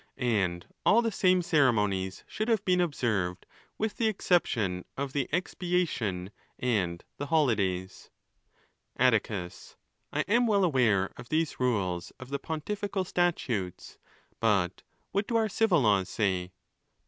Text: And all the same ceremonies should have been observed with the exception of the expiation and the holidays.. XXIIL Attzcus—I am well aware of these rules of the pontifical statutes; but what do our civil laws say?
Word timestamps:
And 0.17 0.65
all 0.83 1.03
the 1.03 1.11
same 1.11 1.43
ceremonies 1.43 2.23
should 2.25 2.47
have 2.47 2.65
been 2.65 2.81
observed 2.81 3.45
with 3.77 3.97
the 3.97 4.07
exception 4.07 4.83
of 4.97 5.13
the 5.13 5.29
expiation 5.31 6.31
and 6.57 7.03
the 7.17 7.27
holidays.. 7.27 8.09
XXIIL 8.99 9.11
Attzcus—I 9.11 10.21
am 10.21 10.47
well 10.47 10.63
aware 10.63 11.13
of 11.17 11.29
these 11.29 11.59
rules 11.59 12.09
of 12.19 12.29
the 12.29 12.39
pontifical 12.39 13.05
statutes; 13.05 13.99
but 14.39 14.81
what 15.11 15.27
do 15.27 15.35
our 15.35 15.47
civil 15.47 15.81
laws 15.81 16.09
say? 16.09 16.51